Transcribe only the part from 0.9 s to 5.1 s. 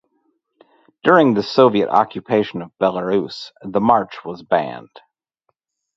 During the Soviet occupation of Belarus, the March was banned.